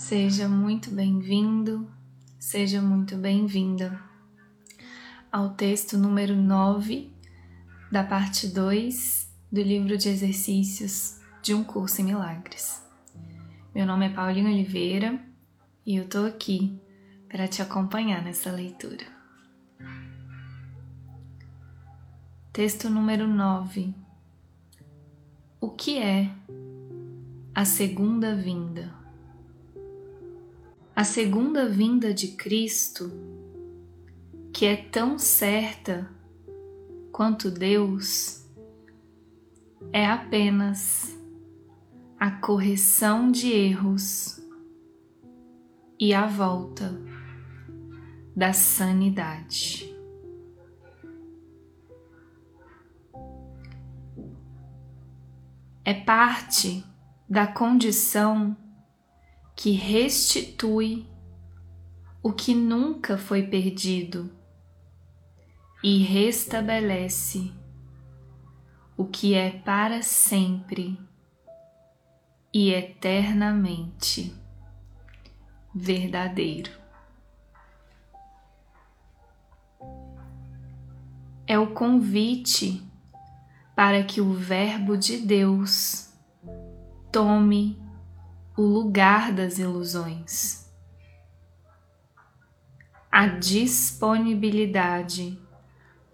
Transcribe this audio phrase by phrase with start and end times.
[0.00, 1.86] Seja muito bem-vindo,
[2.38, 4.00] seja muito bem-vinda
[5.30, 7.12] ao texto número 9
[7.92, 12.82] da parte 2 do livro de exercícios de um curso em milagres.
[13.74, 15.22] Meu nome é Paulinho Oliveira
[15.84, 16.80] e eu tô aqui
[17.28, 19.04] para te acompanhar nessa leitura.
[22.54, 23.94] Texto número 9.
[25.60, 26.34] O que é
[27.54, 28.99] a segunda vinda?
[31.00, 33.10] A segunda vinda de Cristo,
[34.52, 36.06] que é tão certa
[37.10, 38.46] quanto Deus,
[39.94, 41.18] é apenas
[42.18, 44.46] a correção de erros
[45.98, 46.94] e a volta
[48.36, 49.96] da sanidade.
[55.82, 56.84] É parte
[57.26, 58.54] da condição
[59.60, 61.06] que restitui
[62.22, 64.32] o que nunca foi perdido
[65.84, 67.52] e restabelece
[68.96, 70.98] o que é para sempre
[72.54, 74.34] e eternamente
[75.74, 76.72] verdadeiro.
[81.46, 82.82] É o convite
[83.76, 86.14] para que o Verbo de Deus
[87.12, 87.89] tome
[88.60, 90.70] o lugar das ilusões.
[93.10, 95.40] A disponibilidade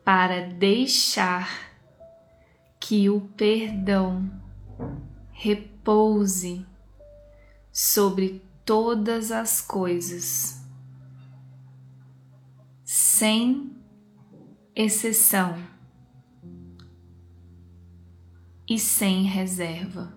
[0.05, 1.73] para deixar
[2.79, 4.31] que o perdão
[5.33, 6.65] repouse
[7.73, 10.65] sobre todas as coisas,
[12.85, 13.77] sem
[14.73, 15.59] exceção
[18.69, 20.16] e sem reserva.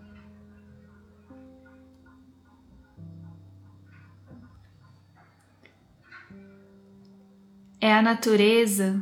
[7.81, 9.01] É a natureza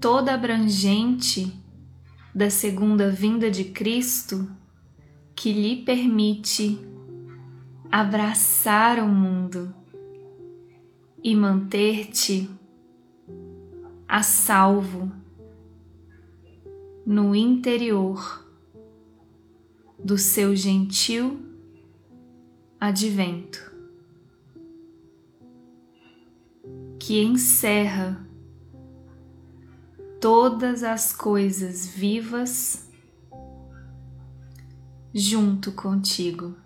[0.00, 1.52] toda abrangente
[2.34, 4.48] da segunda vinda de Cristo
[5.34, 6.78] que lhe permite
[7.90, 9.74] abraçar o mundo
[11.22, 12.48] e manter-te
[14.06, 15.10] a salvo
[17.04, 18.48] no interior
[19.98, 21.40] do seu gentil
[22.78, 23.73] advento.
[27.06, 28.18] Que encerra
[30.18, 32.90] todas as coisas vivas
[35.12, 36.56] junto contigo.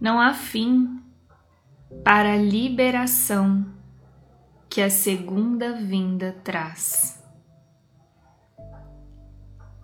[0.00, 1.02] Não há fim
[2.04, 3.66] para a liberação
[4.68, 7.20] que a segunda vinda traz.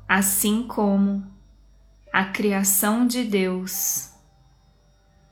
[0.09, 1.36] Assim como
[2.13, 4.13] a criação de Deus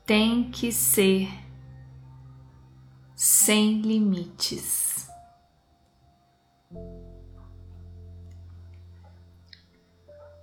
[0.05, 1.29] tem que ser
[3.15, 5.09] sem limites.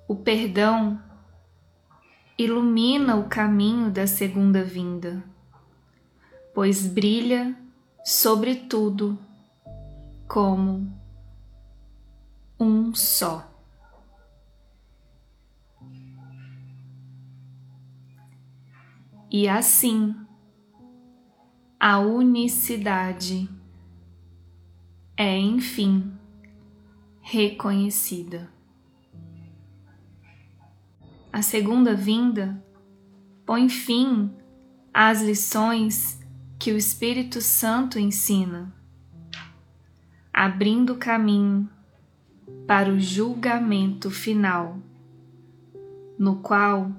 [0.08, 1.02] O perdão
[2.38, 5.24] ilumina o caminho da segunda vinda,
[6.56, 7.56] pois brilha
[8.04, 9.18] sobre tudo
[10.28, 10.92] como
[12.60, 13.51] um só.
[19.32, 20.14] E assim
[21.80, 23.50] a unicidade
[25.16, 26.12] é, enfim,
[27.22, 28.52] reconhecida.
[31.32, 32.62] A segunda vinda
[33.46, 34.32] põe fim
[34.94, 36.20] às lições
[36.60, 38.76] que o Espírito Santo ensina,
[40.34, 41.70] abrindo caminho
[42.68, 44.78] para o julgamento final,
[46.20, 46.92] no qual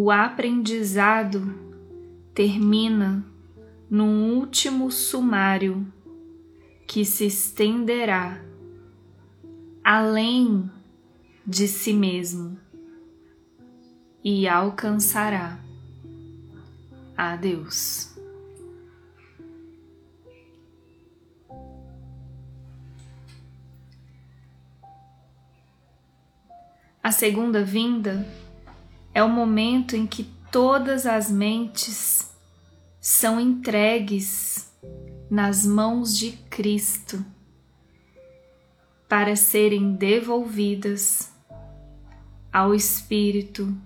[0.00, 1.52] o aprendizado
[2.32, 3.26] termina
[3.90, 5.92] num último sumário
[6.86, 8.40] que se estenderá
[9.82, 10.70] além
[11.44, 12.56] de si mesmo
[14.22, 15.58] e alcançará
[17.16, 18.16] a Deus.
[27.02, 28.24] A segunda vinda
[29.14, 32.30] é o momento em que todas as mentes
[33.00, 34.72] são entregues
[35.30, 37.24] nas mãos de Cristo
[39.08, 41.32] para serem devolvidas
[42.52, 43.76] ao Espírito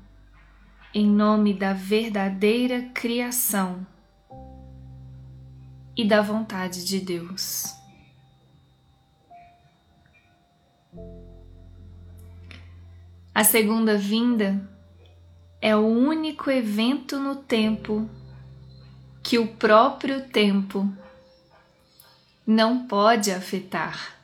[0.95, 3.87] em nome da verdadeira criação
[5.97, 7.75] e da vontade de Deus.
[13.35, 14.69] A segunda vinda
[15.63, 18.11] é o único evento no tempo
[19.23, 20.93] que o próprio tempo
[22.45, 24.19] não pode afetar,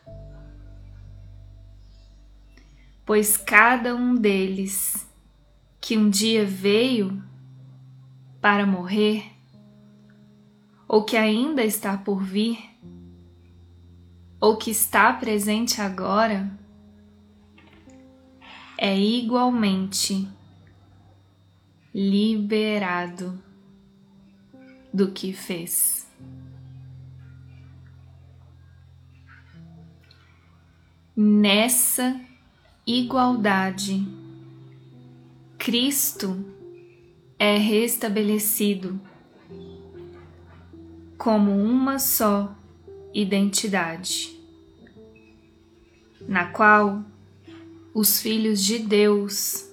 [3.07, 5.09] pois cada um deles
[5.81, 7.23] que um dia veio
[8.41, 9.25] para morrer
[10.89, 12.59] ou que ainda está por vir
[14.41, 16.51] ou que está presente agora
[18.77, 20.29] é igualmente
[21.95, 23.43] liberado
[24.93, 26.07] do que fez.
[31.17, 32.21] Nessa
[32.87, 34.07] igualdade,
[35.59, 36.45] Cristo
[37.39, 39.01] é restabelecido
[41.17, 42.57] como uma só
[43.13, 44.39] identidade,
[46.29, 47.05] na qual
[47.93, 49.68] os filhos de Deus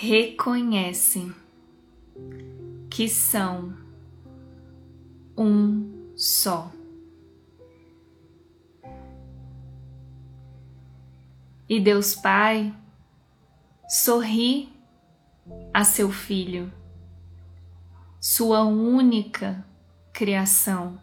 [0.00, 1.34] reconhecem
[2.88, 3.76] que são
[5.36, 6.70] um só.
[11.68, 12.72] E Deus Pai
[13.88, 14.72] sorri
[15.74, 16.72] a seu filho,
[18.20, 19.66] sua única
[20.12, 21.00] criação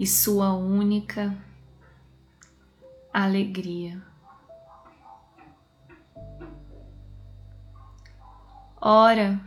[0.00, 1.32] e sua única
[3.12, 4.09] alegria.
[8.80, 9.38] Ora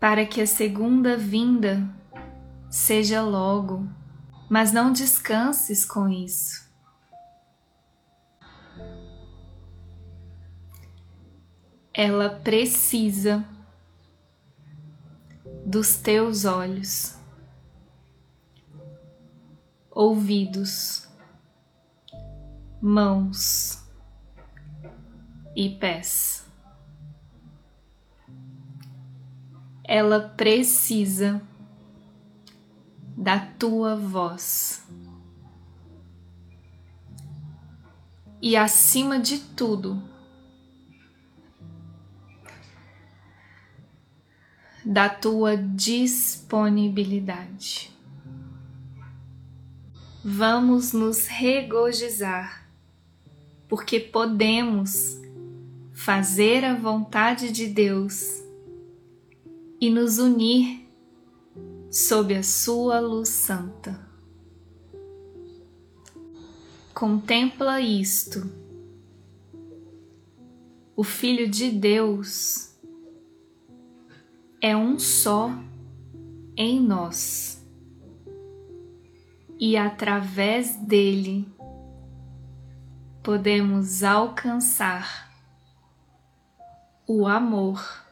[0.00, 1.86] para que a segunda vinda
[2.68, 3.86] seja logo,
[4.48, 6.68] mas não descanses com isso.
[11.94, 13.44] Ela precisa
[15.66, 17.16] dos teus olhos,
[19.90, 21.08] ouvidos,
[22.80, 23.84] mãos
[25.54, 26.49] e pés.
[29.90, 31.42] Ela precisa
[33.16, 34.86] da tua voz.
[38.40, 40.00] E acima de tudo,
[44.84, 47.90] da tua disponibilidade.
[50.24, 52.64] Vamos nos regozijar,
[53.66, 55.20] porque podemos
[55.92, 58.48] fazer a vontade de Deus
[59.80, 60.86] e nos unir
[61.90, 63.98] sob a sua luz santa.
[66.92, 68.50] Contempla isto.
[70.94, 72.76] O Filho de Deus
[74.60, 75.50] é um só
[76.54, 77.66] em nós
[79.58, 81.48] e através dele
[83.22, 85.30] podemos alcançar
[87.06, 88.09] o amor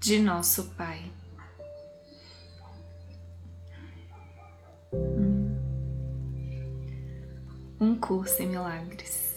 [0.00, 1.12] de nosso Pai.
[7.78, 9.29] Um curso em milagres.